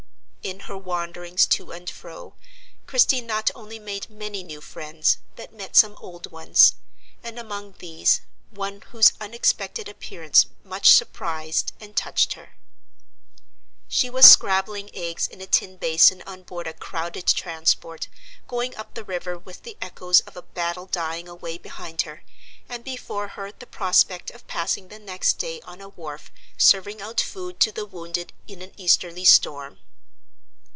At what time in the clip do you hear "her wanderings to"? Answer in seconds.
0.61-1.71